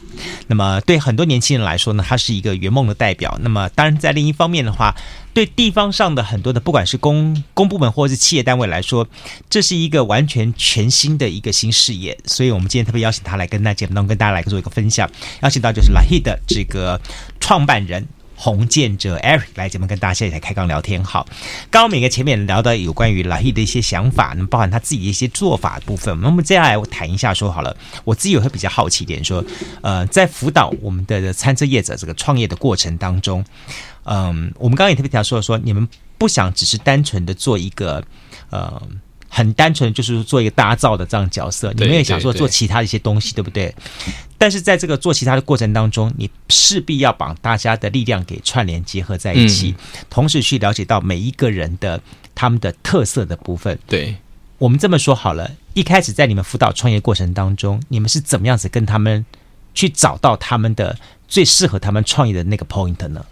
[0.47, 3.37] 那么对很多年轻人来说呢，他是一个圆梦的代表。
[3.39, 4.95] 那么当然在另一方面的话，
[5.31, 9.07] 对地方上的很多的不管是公公部门或者是企业单位来说，
[9.47, 12.17] 这是一个完全全新的一个新事业。
[12.25, 15.07] 所以我们今天特别邀请他来跟那节目当中跟大家来做一个分享。
[15.43, 16.99] 邀请到就是 Lahid 的这个
[17.39, 18.03] 创办人。
[18.43, 21.01] 洪建哲 Eric 来节目跟大家现在开刚聊天。
[21.01, 21.25] 好，
[21.71, 26.19] 刚刚每个前面聊到有关于 Lahid 的一些想法，那么包含他自己的一些做法部分。
[26.19, 29.41] 那么接下来我谈一下说好了，我自己也会比较好奇一点，说
[29.81, 33.45] 呃，在辅导我们的餐车业者这个创业的过程当中，
[34.03, 38.03] 嗯、我们刚刚也特别提到说说，你们不想只是单纯的做一个
[38.49, 38.81] 呃。
[39.35, 43.73] 很单纯，就是做一个搭造的这样角色，你们也想说做其他的一些东西，对不对？
[44.37, 49.73] 但是在这个做其他的过程当中，你势必要把大家的力量给串联结合在一起，
[50.07, 51.99] 同时去了解到每一个人的
[52.35, 53.79] 他们的特色的部分。
[53.87, 54.15] 对，
[54.59, 59.25] 我们这么说好了，一开始在你们辅导创业过程当中，你们是怎么样子跟他们
[59.73, 60.95] 去找到他们的
[61.27, 63.25] 最适合他们创业的那个 point 呢？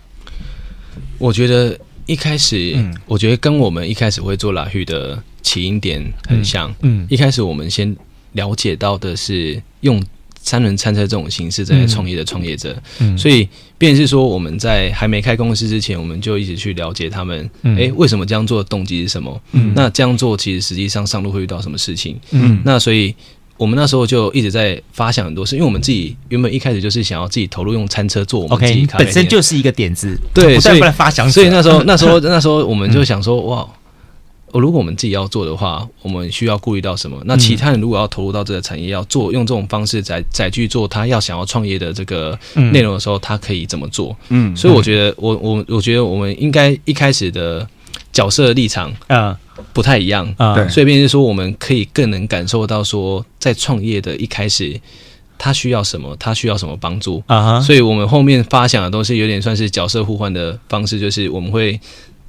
[1.20, 5.22] 我觉得一开始，嗯，我觉得跟我们一开始会做 Lahid 的。
[5.42, 7.96] 起因点很像，嗯，嗯，一开始我们先
[8.34, 10.02] 了解到的是用
[10.44, 19.42] 三轮餐车这种形式在创业的创业者，嗯，所以便是说我们在还没开公司之前，我们就一直去了解他们，嗯，诶，为什么这样做的动机是什么？
[19.52, 22.20] 嗯，那这样做其实实际上上路会遇到什么事情？
[22.32, 23.14] 嗯，那所以
[23.56, 33.68] 我们那时候就一直在发想很多事，因为我们自己原本一开始就是想要自己投入用餐车做我们自己咖啡店，本身就是一个点子，对，所以发想，所以那时候那时候那时候我们就想说，哇。
[34.60, 37.22] 如果我们自己要做的话，我们需要顾虑到什么？
[37.26, 42.38] 那其他人如果要投入到这个产业，要做用这种方式再再去做他要想要创业的这个
[42.72, 44.16] 内容的时候，他可以怎么做？
[44.30, 47.68] 嗯，所以我觉得，我我我觉得我们应该一开始的
[48.12, 49.38] 角色立场啊。
[49.74, 50.28] 不太一样。
[50.38, 54.80] 啊，对，所以便是说，我们可以更能感受到说，在创业的一开始，
[55.38, 57.22] 他需要什么，他需要什么帮助。
[57.28, 61.80] 啊，所以我们后面发想的东西有点算是角色互换的方式，就是我们会。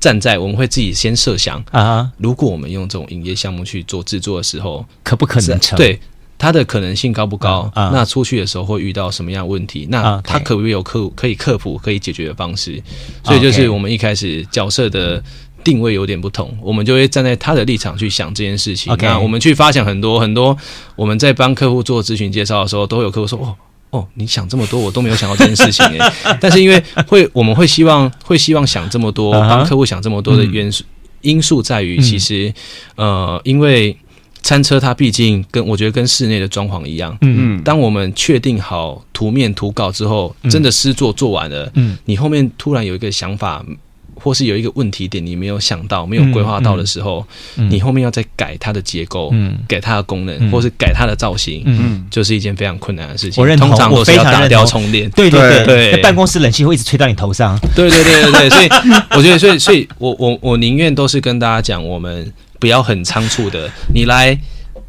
[0.02, 5.78] 站在我们会自己先设想啊，如果我们用这种营业项目去做制作的时候，可不可能成？
[5.78, 6.00] 对，
[6.36, 7.70] 它的可能性高不高？
[7.72, 9.86] 啊，那出去的时候会遇到什么样的问题？
[9.88, 12.82] 那它可不可以有克可以克服、可以解决的方式？
[13.22, 15.22] 所以就是我们一开始角色的
[15.62, 18.92] 定位有点不同，我们就会站在他的立场去想这件事情。
[18.98, 20.56] 那我们去发想很多很多，
[20.96, 23.54] 我们在帮客户做咨询介绍的时候，都会有客户说哦。
[23.92, 26.12] 哦，你想这么多，我都没有想到这件事情诶。
[26.40, 30.88] 但是因为会，我们会希望会希望想这么多，帮客户想这么多的元素、uh huh.
[31.20, 32.52] 因素在于，其实
[32.96, 33.96] 呃，因为
[34.42, 43.64] 餐车它毕竟跟我觉得跟室内的装潢一样，嗯嗯，当我们确定好图面图稿之后，真的诗作做完了，嗯，你后面突然有一个想法。
[44.14, 53.40] 或是有一个问题点你没有想到、没有规划到的时候，嗯嗯、你后面要再改它的结构，嗯、改它的功能，嗯、或是改它的造型，嗯、就是一件非常困难的事情。
[53.40, 55.10] 我认同，通常都是要打掉重练。
[55.10, 57.58] 对对对对，办公室冷气会一直吹到你头上。
[57.74, 58.68] 对对对对对，所以
[59.16, 64.38] 我觉得，所以所以我我我宁愿都是跟大家讲，我们不要很仓促的，你来。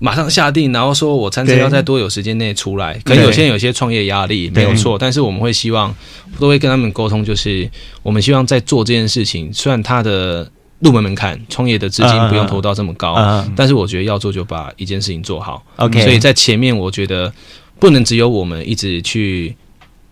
[0.03, 2.99] 马上下定，然后说我餐车要在多久时间内出来？
[3.05, 4.97] 可能有些人有些创业压力，没有错。
[4.99, 5.95] 但是我们会希望，
[6.37, 7.69] 都会跟他们沟通，就是
[8.01, 13.15] 我们希望在做这件事情，虽然它的入门门槛，创业的资金不用投到这么高，
[13.55, 15.65] 但是我觉得要做就把一件事情做好。
[15.77, 17.31] OK，所以在前面我觉得
[17.79, 19.55] 不能只有我们一直去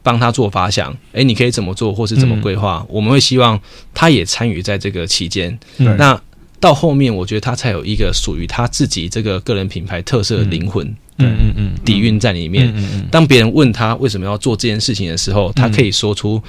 [0.01, 2.85] 帮他做发想，哎，你可以怎么做，或是怎么规划？
[2.87, 3.59] 我们会希望
[3.93, 5.59] 他也参与在这个期间。
[5.75, 6.17] 那。
[6.61, 12.67] 到后面，我觉得他才有一个属于他自己这个个人品牌特色的灵魂，嗯嗯嗯，底蕴在里面。
[12.67, 16.41] 嗯嗯当别人问他为什么要做这件事情的时候，他可以说出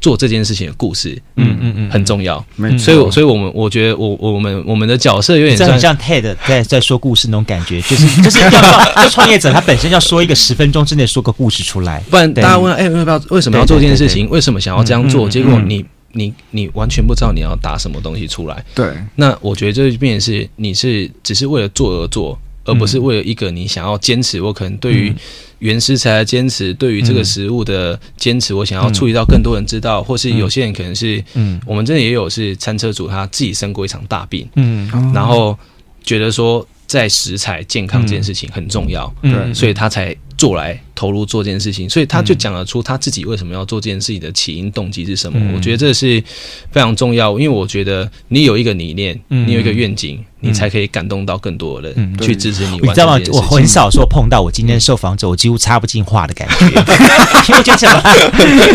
[0.00, 2.44] 做这件事情的故事，嗯嗯嗯，很重要。
[2.56, 8.50] 没错，所以，所以我们我觉得我我们我们的角色有点像像 TED 在在说故事那种感觉，就是 就是要
[8.96, 14.28] 要创业者他本身要说一个十分钟之内说个故事出来，不然大家问哎要不要为什么要做这件事情？
[14.28, 15.28] 为什么想要这样做？
[15.28, 18.64] 结果你你你完全不知道你要打什么东西出来。
[18.74, 22.38] 对，那我觉得这就变成是你是只是为了做而做。
[22.66, 25.12] 而不是为了一个你想要坚持，我可能对于
[25.60, 35.58] 原食材的坚持，对于这个食物的坚持，我想要触及到更多人知道，或是有些人可能是，嗯，我们这里也有是餐车主他自己生过一场大病，嗯，然后
[36.04, 40.80] 觉得说在食材健康这件事情很重要，对，所以他才做来。
[41.00, 45.38] 投入做这件事情，所以他就讲得出他自己为什么要做这件事情的起因动机是什么。
[45.40, 46.22] 嗯、我觉得这是
[46.70, 52.78] 非常重要，因为我觉得你有一个理念，嗯、你有一个愿景，嗯、你才可以感动到更多的人去支持你。
[52.82, 53.18] 你知道吗？
[53.32, 56.66] 我很少说碰到我今天受访者，我几乎插不进话的感觉，
[57.48, 57.98] 因为觉得什么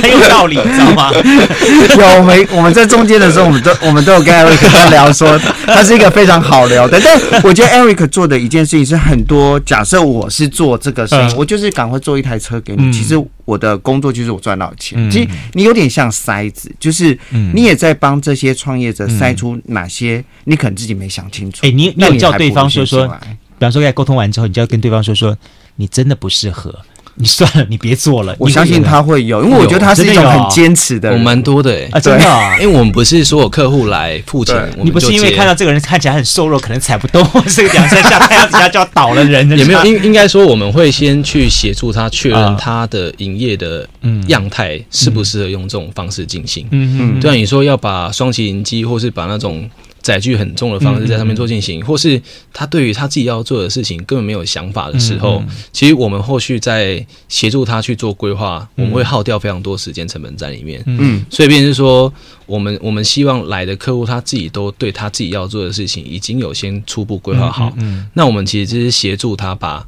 [0.02, 1.12] 很有道理，你知道吗？
[1.14, 7.00] 有我们我们在中间的时候，我们都我们都有跟 Eric 聊说，他是一个非常好聊的。
[7.00, 9.60] 但我觉得 Eric 做的一件事情是很多。
[9.60, 12.16] 假设我是做这个事情，嗯、我就是赶快做。
[12.16, 13.14] 一台车给你，其实
[13.44, 15.12] 我的工作就是我赚到钱。
[15.12, 17.18] 其实你有点像筛子，就是
[17.54, 21.66] 你也在帮这些创业者筛出哪些你可能自己没想清楚。
[21.66, 25.38] 哎，你你有叫对方说说，比方说在沟通完之后，你就要跟对方说说，
[25.76, 26.74] 你真的不适合。
[27.18, 28.36] 你算了，你别做了。
[28.38, 31.18] 我相信他会有，因为我觉得他是一种很坚持的人。
[31.18, 32.26] 我蛮多的哎，啊，真的，
[32.62, 39.50] 因为我们不是所有客户来付钱，你不是因为看到这个人看起来很瘦弱，可能踩不动， 这个两三下太阳底下就要倒了人。
[39.58, 43.88] 也没有，应应该说我们会先去协助他确认他的营业的
[44.28, 46.68] 样态适不适合用这种方式进行。
[46.72, 49.70] 嗯嗯，对啊，你说要把双麒麟机，或是把那种。
[50.06, 52.22] 载具很重的方式在上面做进行，或是
[52.54, 60.84] 他对于他自己要做的事情根本没有想法的时候，其实我们后续在协助他去做规划，我们会耗掉非常多时间成本在里面。
[60.86, 62.14] 嗯，所以便是说，
[62.46, 67.74] 我们我们希望来的客户他自己都对他自己要做的事情已经有先初步规划好。
[67.78, 69.84] 嗯，那我们其实就是协助他把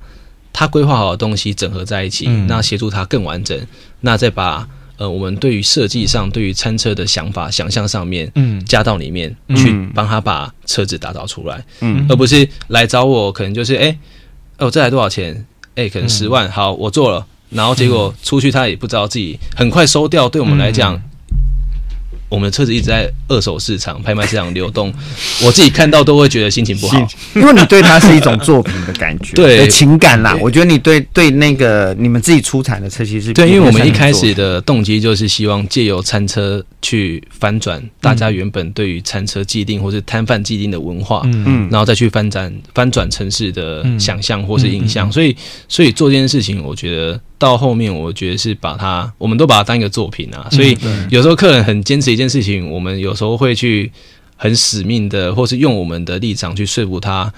[0.51, 3.55] 他规划好的东西整合在一起，那协助他更完整，
[4.01, 4.67] 那再把。
[4.97, 13.97] 呃，我们对于设计上，对于餐车的想法、想象上面，嗯，加到里面、嗯、去，帮他把车子打造出来，嗯，而不是来找我，可能就是，哎，
[14.57, 15.45] 哦，这台多少钱？
[15.75, 20.99] 哎，可能十万，好，我做了，然后结果出去，他也不知道自己很快收掉，对我们来讲。
[22.29, 24.93] 嗯我们的车子一直在二手市场、拍卖市场流动，
[25.45, 30.35] 我自己看到都会觉得心情不好，因为你对它是一种作品的感觉， 对情感啦。
[30.41, 45.09] 我觉得你对对那个你们自己出产的车，其实是对，因为我们一开始的动机就是希望借由餐车去翻转大家原本对于餐车既定或是摊贩既定的文化，嗯，然后再去翻转翻转城市的想象或是印象。
[45.09, 45.33] 所以，
[45.69, 47.17] 所以做这件事情，我觉得。
[47.39, 50.47] 到后面，我觉得是把它，我们都把它当一个作品啊。
[50.49, 50.75] 所以
[51.11, 53.89] 有时候客人很坚持一件事情，我们有时候会去
[54.35, 57.33] 很使命的，或是用我们的立场去说服他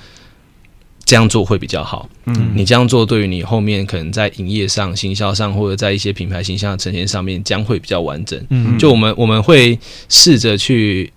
[1.06, 2.10] 这样做会比较好。
[2.26, 8.44] 嗯，你这样做对于你后面可能在营业上、行销上，或者在一些品牌形象的呈现上面，将会比较完整。
[8.50, 11.12] 嗯，就我们我们会试着去。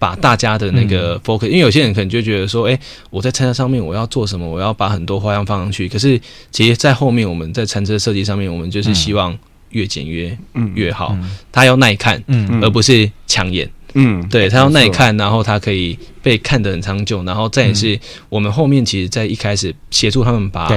[0.00, 2.78] 把大家的那个 focus，因为有些人可能就觉得说，哎，
[3.10, 5.88] 我在餐车上面我要做什么，我要把很多花样放上去。
[5.88, 6.16] 可是，
[6.52, 9.36] 其实，在后面我们在餐车设计上面，我们就是希望
[9.70, 10.36] 越简约
[10.74, 11.16] 越好。
[11.52, 12.22] 它要耐看，
[12.62, 13.68] 而不是抢眼。
[13.94, 17.22] 嗯，对，它要耐看，然后它可以被看得很长久。
[17.24, 20.70] 然后再也是我们后面其实，在一开始协助他们把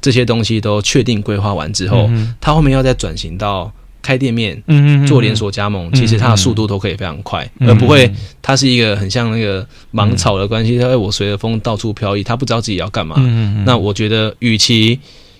[0.00, 3.72] 这些东西都确定规划完之后，它后面要再转型到。
[4.00, 10.78] 开店面，嗯嗯，做连锁加盟，其实它的速度都可以非常快，而不会它是一个很像那个芒草的关系。
[10.78, 13.16] 它我随着风到处飘逸，他不知道自己要干嘛。
[13.66, 14.98] 那我觉得，与其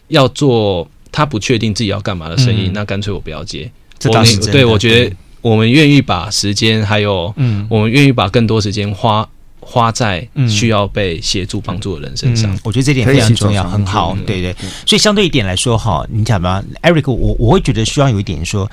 [0.09, 0.87] 要做
[1.19, 3.69] 他不确定自己要干嘛的生意，那干脆我不要接。
[4.05, 9.29] 我对我觉得，我们愿意把时间，还有，嗯，我们愿意把更多时间花。
[9.61, 14.55] 花在需要被协助帮助的人身上，嗯，我觉得这点非常重要，很好，对对。
[14.87, 18.71] 所以相对一点来说，哈，你讲吧，Eric，我我会觉得需要有一点说，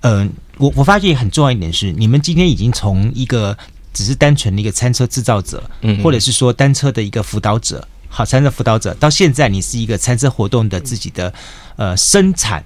[0.00, 3.54] 嗯、呃，我我发现很重要一点是，你们今天已经从一个
[3.92, 11.34] 只是单纯的一个餐车制造者，嗯，或者是说单车的一个辅导者，好，餐车辅导者，到现在你是一个餐车活动的自己的
[11.78, 12.62] 呃生产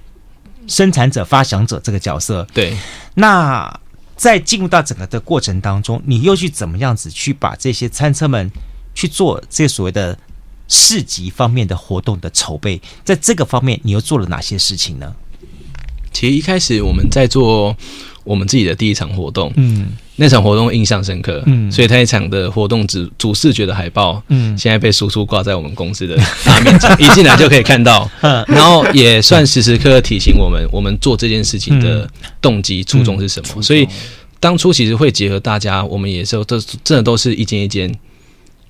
[0.67, 2.75] 生产者、发想者这个角色，对，
[3.15, 3.79] 那。
[4.15, 8.49] 在进入到整个的过程当中，你又去怎么样子去把这些餐车们
[8.93, 10.17] 去做这所谓的
[10.67, 12.79] 市集方面的活动的筹备？
[13.03, 15.13] 在这个方面，你又做了哪些事情呢？
[16.13, 17.75] 其实一开始我们在做
[18.23, 32.07] 我们自己的第一场活动，嗯，那场活动印象深刻，嗯，所以那一场的活动主主视觉的海报，嗯，现在被叔叔挂在我们公司的大面上， 一进来就可以看到， 嗯，然后也算时时刻刻提醒我们，我们做这件事情的
[32.39, 33.61] 动机初衷是什么。
[33.61, 33.87] 所以
[34.39, 37.91] 当初其实会结合大家，我们也是都真的都是一间一间，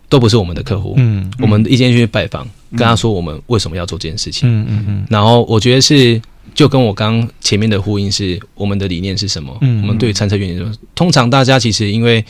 [0.08, 6.22] 都不是我们的客户，嗯，我们一间一间去拜访，跟他说我们为什么要做这件事情，嗯嗯嗯，然后我觉得是。
[6.54, 9.58] 就跟我刚前面的呼应是，我们的理念是什么？
[9.62, 12.24] 嗯，我们对于餐车原则，通常大家其实因为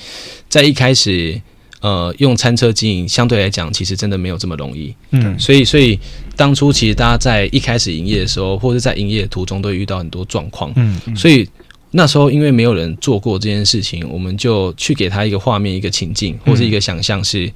[0.48, 1.42] 在一开始，
[1.82, 4.96] 呃，用餐车经营相对来讲，其实真的没有这么容易。
[5.12, 6.00] 嗯，所以所以
[6.38, 10.72] 当初其实大家在一开始营业的时候，或者在营业的途中，都会遇到很多状况。
[10.78, 11.46] 嗯，所以
[11.92, 17.52] 那时候因为没有人做过这件事情，我们就去给他一个画面、一个情境，或是一个想象，是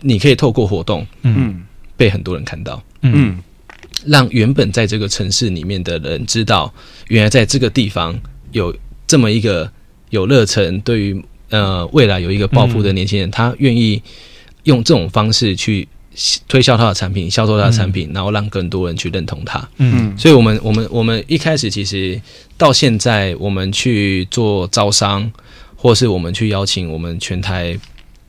[0.00, 1.62] 你可以透过活动，嗯，
[1.98, 3.38] 被很多人看到，嗯。
[4.04, 6.72] 让原本在这个城市里面的人知道，
[7.08, 8.18] 原来在这个地方
[8.52, 8.74] 有
[9.06, 9.70] 这么一个
[10.10, 14.02] 有热忱，对于呃未来有一个抱负的年轻人，嗯、他愿意
[14.64, 15.88] 用这种方式去
[16.48, 19.68] 推销他的产品，销售他的产品，嗯、然后让更多人去认同他。
[19.78, 22.20] 嗯，所以我们我们我们一开始其实
[22.56, 25.30] 到现在，我们去做招商，
[25.74, 27.78] 或是我们去邀请我们全台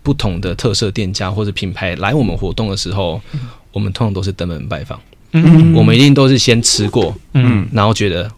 [0.03, 4.99] 不同的特色店家或者品牌来我们活动的时候，嗯、我们通常都是登门拜访。
[5.31, 8.31] 嗯，我们一定都是先吃过，嗯，然后觉得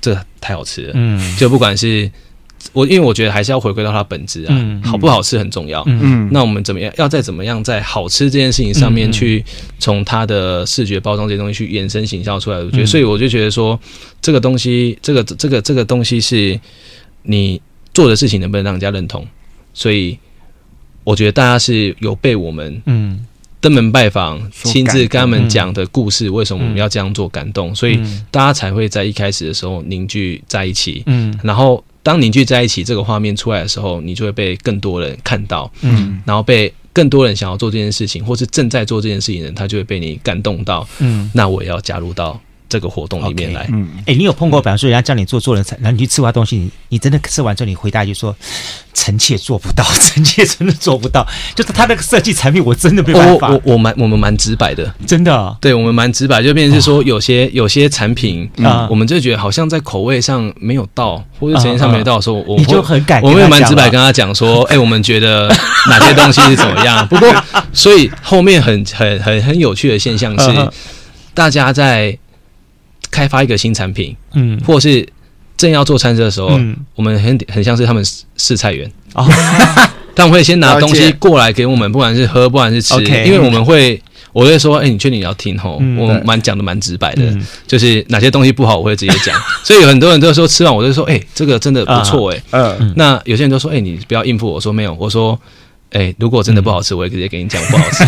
[0.00, 2.10] 这太好吃了，嗯，就不管是
[2.72, 9.44] 我，因为我觉得还是要回归到它本质啊，嗯，好不好吃很重要，嗯，那我们怎么样，要再怎么样在好吃这件事情上面去
[9.78, 13.78] 从它的视觉包装这些东西去延伸形象出来，我觉得，所以我就觉得说
[14.20, 16.58] 这个东西，这个这个这个东西是
[17.24, 17.60] 你
[17.92, 19.26] 做的事情能不能让人家认同，
[19.74, 20.18] 所以
[21.04, 23.26] 我觉得大家是有被我们，嗯。
[23.62, 27.22] 登门拜访，亲自跟他们讲的故事，为什么我们要这样做？
[27.28, 27.96] 感动，所以
[28.30, 31.04] 大家才会在一开始的时候凝聚在一起。
[31.06, 35.72] 嗯，然后当凝聚在一起这个画面出来的时候，你就会被更多人看到。
[35.82, 40.86] 嗯，然后被更多人想要做这件事情，或是正在做这件事情的人，他就会被你感动到。
[40.98, 42.38] 嗯，那我也要加入到。
[42.72, 48.34] 这个活动里面来，嗯，哎，你有碰过，比方说人家叫你做做人才，然后你去吃完东西，你你真的吃完之后，你回答就说，
[48.94, 53.50] 臣妾做不到，臣妾真的做不到， 就是他那个设计产品，我真的没办法。
[53.50, 65.48] 我我蛮我们蛮直白的，真的，对我们蛮直白，就变成是说有些有些产品啊，我们就觉得好像在口味上没有到，或者时间上没有到的时候，我你就很感，我们也蛮直白跟他讲说， 哎，我们觉得
[65.90, 67.06] 哪些东西是怎么样。
[67.12, 67.28] 不过，
[67.74, 70.70] 所以后面很很很很有趣的现象是，
[71.34, 72.16] 大家在。
[73.12, 75.06] 开发一个新产品，嗯，或者是
[75.56, 78.04] 正要做餐车的时候，嗯，我们很很像是他们
[78.36, 79.24] 试菜员，哦，
[80.16, 82.94] 他们会先拿东西过来给我们，不管是喝，不管是吃，
[83.24, 85.80] 因为我们会，我会说，哎，你确定你要听吼？
[85.96, 87.22] 我蛮讲的蛮直白的，
[87.68, 89.38] 就是哪些东西不好，我会直接讲。
[89.62, 95.38] 所以有很多人都说吃完，我就说，哎，这个真的不错，哎，嗯，那有些人都说，哎，你不要应付我说没有，我说。
[95.94, 98.02] 哎、欸，如果真的不好吃，嗯、我也直接给你讲不好吃。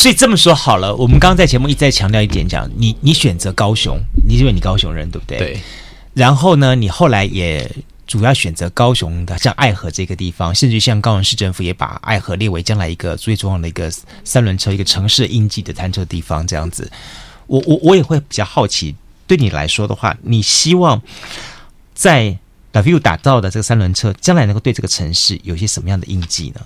[0.00, 5.36] 所以这么说好了，我们刚刚在节目一再强调一点，讲你你选择高雄，你因为你高雄人对不对？
[5.36, 5.60] 对。
[6.14, 7.70] 然后呢，你后来也
[8.06, 13.92] 主要选择高雄的，像爱河这个地方，甚至像高雄市政府也把爱河列为将来一个最重要的一个
[14.24, 16.90] 三轮车、一个城市印记的餐车地方，这样子。
[17.46, 18.94] 我我我也会比较好奇，
[19.26, 21.02] 对你来说的话，你希望
[21.92, 22.38] 在。
[22.72, 26.60] LaVie 打造的这个三轮车，将来能够对这个城市有一些什么样的印记呢？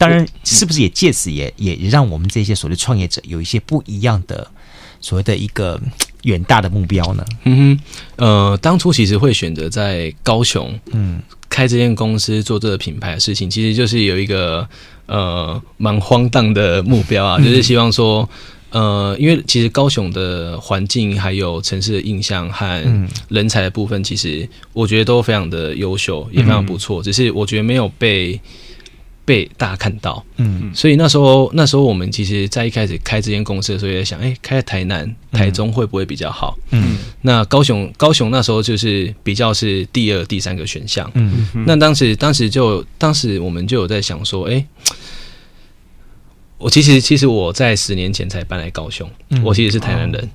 [0.00, 4.50] 当然，是不是也借此也也让我们这些所谓创业者有一些不一样的
[4.98, 5.78] 所谓的一个
[6.22, 7.24] 远大的目标呢？
[7.44, 7.78] 嗯
[8.16, 14.66] 哼，呃，当初其实会选择在高雄，嗯，开这间公司做这个品牌的事情，其实就是有一个
[15.04, 18.26] 呃蛮荒诞的目标啊， 就是希望说。
[18.72, 22.80] 呃，因为其实高雄的环境还有城市的印象和
[23.28, 27.02] 人才的部分，其实我觉得都非常的优秀，也非常不错。
[27.02, 28.40] 只是我觉得没有被
[29.24, 30.24] 被大家看到。
[30.36, 36.56] 嗯，所以那时候那时候我们其实，在一开始开这间公司的时候，也在想，哎，开在台南、台中会不会比较好？
[36.70, 41.10] 嗯，那高雄高雄那时候就是比较是第二、第三个选项。
[41.14, 44.64] 嗯，那当时当时就当时我们就有在想说，哎。
[46.62, 50.30] 我其实其实我在十年前才搬来高雄，嗯、我其实是台南人。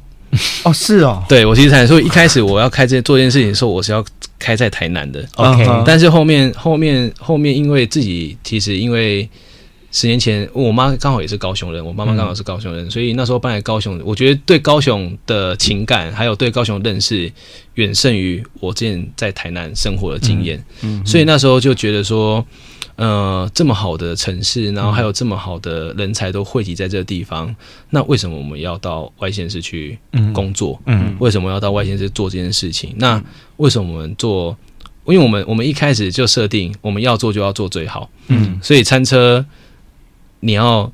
[0.63, 4.03] 哦，是哦，对，我其实台南，所以一开始我要开这做这件事情的时候，我是要
[4.39, 5.27] 开在台南的。
[5.35, 9.27] OK，但是后面后面后面，因为自己其实因为
[9.91, 17.31] 十年前我妈刚好也是高雄人，我妈妈刚好是高雄人，嗯、所以那时候搬来高雄，我觉得对高雄的情感还有对高雄认识
[17.75, 20.57] 远胜于我之前在台南生活的经验。
[20.81, 22.45] 嗯，嗯，所以那时候就觉得说。
[22.95, 27.55] 呃，这么好的城市，然后还有这么好的人才都汇集在这个地方，嗯、
[27.89, 29.97] 那为什么我们要到外县市去
[30.33, 30.81] 工作？
[30.85, 32.91] 嗯，为什么要到外县市做这件事情？
[32.91, 33.23] 嗯、那
[33.57, 34.57] 为什么我们做？
[35.05, 38.09] 因为我们我们一开始就设定我们要做就要做最好。
[38.27, 39.45] 嗯，所以餐车
[40.39, 40.91] 你要。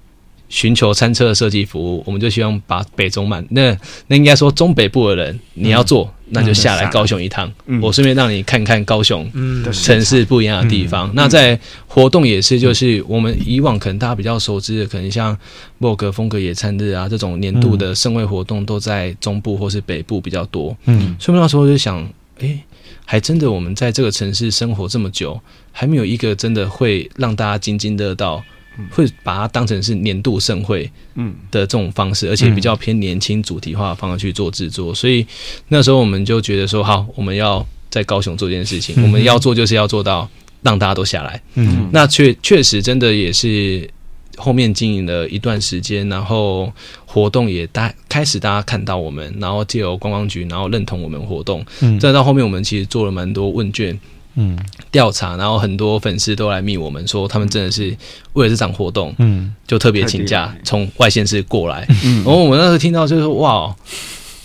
[0.52, 3.76] 寻求餐车的设计服务，我们就希望把北中满那
[4.08, 9.32] 那应该说中北部的人，你要做、嗯、那就下来高雄一趟，嗯、我顺便让你看看高雄
[9.72, 11.08] 城市不一样的地方。
[11.08, 15.36] 嗯、那在活动也是，就是我们以往可能大家比较熟知的，可能像
[15.78, 20.76] 莫格风格野餐日啊这种年度的盛会活动，都在中部或是北部比较多。
[20.86, 22.02] 嗯，所以那时候就想，
[22.40, 22.64] 哎、欸，
[23.06, 25.40] 还真的我们在这个城市生活这么久，
[25.72, 28.44] 还没有一个真的会让大家津津乐道。
[28.90, 31.34] 会把它当成是年度盛会，嗯。
[31.52, 35.26] 的这种方式，而且比较偏年轻主题化的方式去做制作，所以
[35.68, 40.30] 那时候我们就觉得说，好，我们要在高雄做这件事情，我们要做就是要做到
[40.62, 43.90] 让大家都下来，嗯，那确确实真的也是
[44.38, 46.72] 后面经营了一段时间，然后
[47.06, 54.00] 活动也大开始大家看到我们，然后借由观光局，然后认同我们活动，嗯，再到后面我们其实做了蛮多问卷。
[54.36, 54.58] 嗯，
[54.92, 57.96] 调查，然后很多粉丝都来密我们说，他们真的是
[58.34, 61.88] 为了这场活动，嗯，就特别请假从外县市过来。
[62.04, 63.74] 嗯，然后我们那时候听到就是说，哇，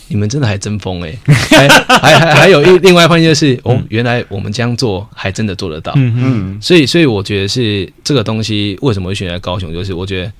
[0.06, 5.92] 你们真的还真疯哎，还还还还有一另外一方面就是，哦，原来我们这样做还真的做得到。
[5.96, 10.32] 嗯嗯，所以所以我觉得是这个东西为什么会选在高雄，就是我觉得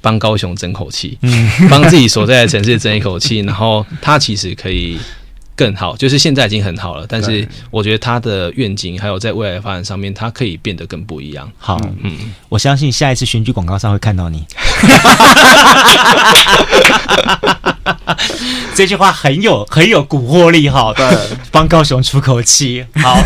[0.00, 4.98] 帮高雄争口气，嗯，帮自己所在的城市争一口气，然后他其实可以。
[5.62, 11.48] 更好，就是现在已经很好了，但是我觉得他的愿景还有在未来发展上面，它可以变得更不一样。
[11.56, 14.44] 好，嗯，我相信下一次选举广告上会看到你。
[18.74, 21.06] 这句话很有很有蛊惑力哈，对，
[21.52, 22.84] 帮高雄出口气。
[22.96, 23.16] 好，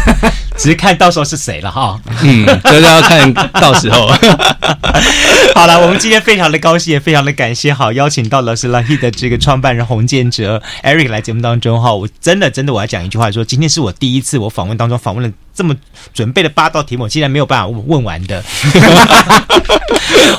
[0.57, 2.01] 只是看到时候是谁了哈。
[2.23, 4.07] 嗯，就是要看到时候。
[5.55, 11.95] 好了，我们今天非常的高兴，也非常的感谢，好邀请到了是 Lucky 的这个创办人洪建哲 Eric 来节目当中哈。
[11.95, 15.33] 我真的真的我要讲一句话说，说今天是我第一次我访问当中访问了。
[15.57, 15.75] 这么
[16.13, 18.45] 准备了八道题目，竟然没有办法问，问完的。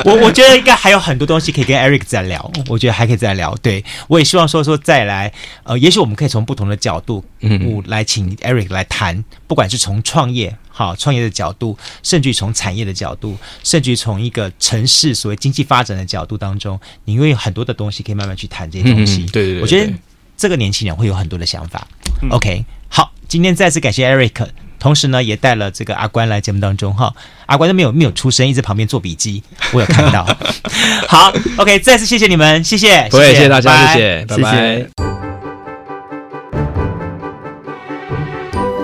[0.06, 3.56] 我我觉得应该还有很多东西可以跟 Eric 再聊，我觉得还可以再聊。
[3.62, 19.24] 对，我也希望说说再来，呃，也许我们可以从不同的角度，嗯，来请 Eric 来谈，不管是从创业好创业的角度，甚至于从产业的角度，甚至于从一个城市所谓经济发展的角度当中，你会有很多的东西可以慢慢去谈这些东西。
[19.24, 19.92] 嗯、对，对，对对，我觉得
[20.38, 21.86] 这个年轻人会有很多的想法。
[22.22, 24.48] 嗯、OK，好，今天再次感谢 Eric。
[24.80, 27.14] 同时呢，也带了这个阿关来节目当中哈。
[27.46, 30.26] 阿关都没有没有出声，一直旁边做笔记，我有看到。
[31.08, 34.88] 好，OK，再次谢谢你们，谢谢，谢谢大家，谢谢，拜拜。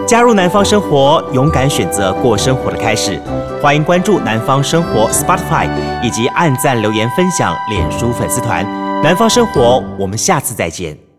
[0.05, 3.19] 加入南方生活，勇敢选择过生活的开始。
[3.61, 5.67] 欢迎关注南方生活 Spotify，
[6.03, 8.63] 以及按赞、留言、分享脸书粉丝团。
[9.01, 11.12] 南方生活，我们下次再见。